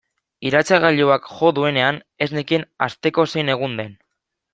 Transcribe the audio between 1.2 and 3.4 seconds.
jo duenean ez nekien asteko